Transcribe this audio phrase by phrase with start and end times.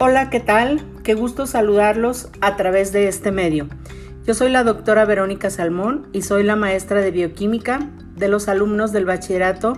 [0.00, 0.80] Hola, ¿qué tal?
[1.02, 3.66] Qué gusto saludarlos a través de este medio.
[4.24, 7.80] Yo soy la doctora Verónica Salmón y soy la maestra de bioquímica
[8.14, 9.76] de los alumnos del bachillerato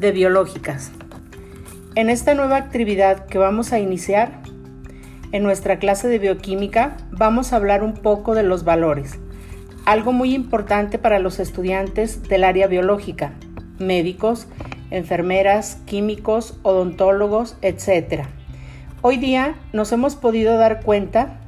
[0.00, 0.90] de biológicas.
[1.94, 4.42] En esta nueva actividad que vamos a iniciar,
[5.30, 9.20] en nuestra clase de bioquímica, vamos a hablar un poco de los valores,
[9.84, 13.34] algo muy importante para los estudiantes del área biológica,
[13.78, 14.48] médicos,
[14.90, 18.26] enfermeras, químicos, odontólogos, etc.
[19.04, 21.40] Hoy día nos hemos podido dar cuenta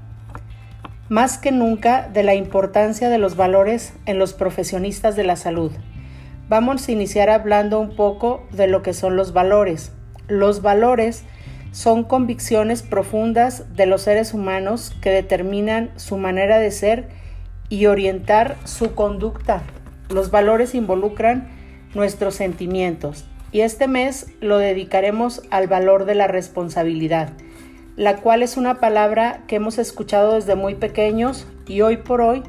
[1.08, 5.70] más que nunca de la importancia de los valores en los profesionistas de la salud.
[6.48, 9.92] Vamos a iniciar hablando un poco de lo que son los valores.
[10.26, 11.22] Los valores
[11.70, 17.08] son convicciones profundas de los seres humanos que determinan su manera de ser
[17.68, 19.62] y orientar su conducta.
[20.08, 21.50] Los valores involucran
[21.94, 27.30] nuestros sentimientos y este mes lo dedicaremos al valor de la responsabilidad
[27.96, 32.42] la cual es una palabra que hemos escuchado desde muy pequeños y hoy por hoy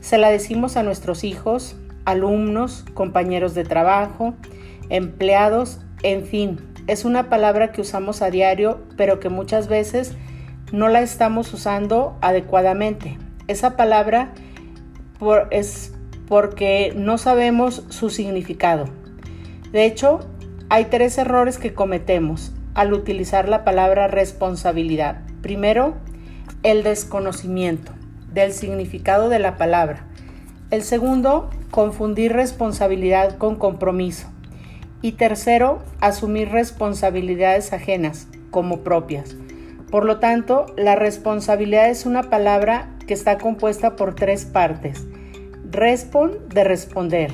[0.00, 4.34] se la decimos a nuestros hijos, alumnos, compañeros de trabajo,
[4.88, 10.14] empleados, en fin, es una palabra que usamos a diario, pero que muchas veces
[10.72, 13.18] no la estamos usando adecuadamente.
[13.48, 14.32] Esa palabra
[15.50, 15.92] es
[16.28, 18.84] porque no sabemos su significado.
[19.72, 20.20] De hecho,
[20.68, 25.22] hay tres errores que cometemos al utilizar la palabra responsabilidad.
[25.40, 25.94] Primero,
[26.62, 27.92] el desconocimiento
[28.34, 30.04] del significado de la palabra.
[30.70, 34.28] El segundo, confundir responsabilidad con compromiso.
[35.00, 39.36] Y tercero, asumir responsabilidades ajenas como propias.
[39.90, 45.06] Por lo tanto, la responsabilidad es una palabra que está compuesta por tres partes.
[45.70, 47.32] Respon de responder,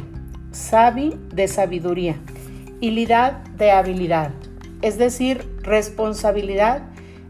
[0.53, 2.17] sabi de sabiduría
[2.81, 4.31] y de habilidad.
[4.83, 6.83] Es decir, responsabilidad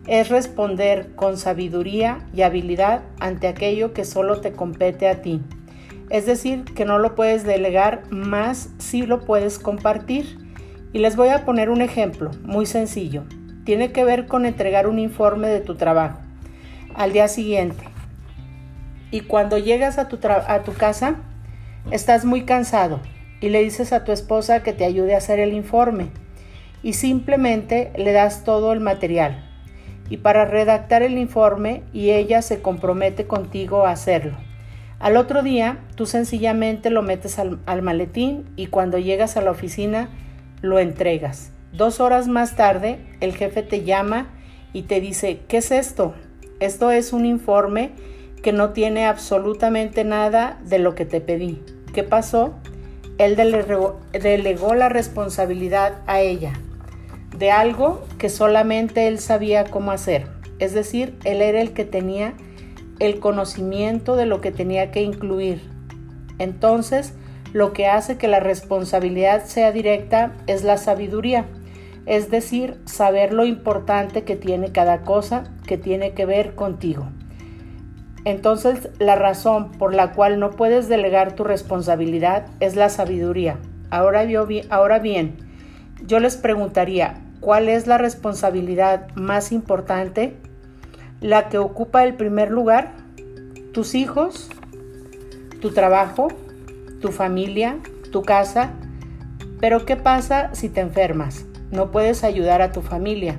[0.07, 5.43] es responder con sabiduría y habilidad ante aquello que solo te compete a ti.
[6.09, 10.39] Es decir, que no lo puedes delegar, más si lo puedes compartir.
[10.95, 13.25] Y les voy a poner un ejemplo muy sencillo.
[13.65, 16.21] Tiene que ver con entregar un informe de tu trabajo
[16.95, 17.85] al día siguiente.
[19.11, 21.17] Y cuando llegas a tu, a tu casa,
[21.91, 23.01] estás muy cansado
[23.41, 26.11] y le dices a tu esposa que te ayude a hacer el informe
[26.83, 29.49] y simplemente le das todo el material
[30.13, 34.37] y para redactar el informe y ella se compromete contigo a hacerlo.
[34.99, 40.11] Al otro día tú sencillamente lo metes al, maletín y cuando llegas a la oficina
[40.61, 41.51] lo entregas.
[41.73, 44.27] Dos horas más tarde el jefe te llama
[44.75, 46.13] y te dice, ¿qué es esto?
[46.61, 47.93] Esto es un informe
[48.43, 51.63] que no tiene absolutamente nada de lo que te pedí.
[51.95, 52.53] ¿Qué pasó?
[53.17, 56.53] Él delegó la responsabilidad a ella
[57.43, 60.29] de algo que solamente él sabía cómo hacer.
[60.61, 62.35] Es decir, él era el que tenía
[63.01, 65.61] el conocimiento de lo que tenía que incluir.
[66.39, 67.15] Entonces,
[67.53, 71.47] lo que hace que la responsabilidad sea directa es la sabiduría,
[72.07, 77.09] es decir, saber lo importante que tiene cada cosa que tiene que ver contigo.
[78.25, 83.59] Entonces, la razón por la cual no puedes delegar tu responsabilidad es la sabiduría.
[83.91, 84.25] Ahora,
[84.71, 85.39] ahora bien,
[86.07, 90.37] yo les preguntaría, ¿cuál es la responsabilidad más importante?
[91.21, 92.95] La que ocupa el primer lugar,
[93.73, 94.49] tus hijos,
[95.61, 96.29] tu trabajo,
[97.01, 97.79] tu familia,
[98.11, 98.71] tu casa.
[99.61, 101.45] Pero ¿qué pasa si te enfermas?
[101.71, 103.39] No puedes ayudar a tu familia,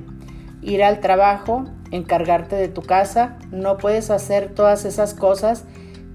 [0.61, 5.63] ir al trabajo, encargarte de tu casa, no puedes hacer todas esas cosas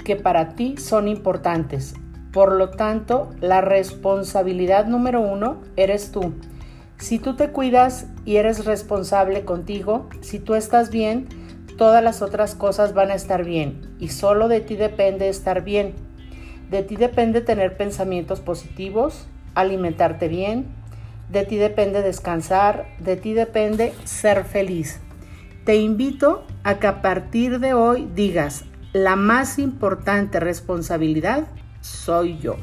[0.05, 1.95] que para ti son importantes.
[2.33, 6.35] Por lo tanto, la responsabilidad número uno eres tú.
[6.99, 11.29] Si tú te cuidas y eres responsable contigo, si tú estás bien,
[11.77, 15.95] todas las otras cosas van a estar bien y solo de ti depende estar bien.
[16.71, 20.67] De ti depende tener pensamientos positivos, alimentarte bien,
[21.31, 25.01] de ti depende descansar, de ti depende ser feliz.
[25.65, 31.47] Te invito a que a partir de hoy digas, la más importante responsabilidad
[31.81, 32.57] soy yo.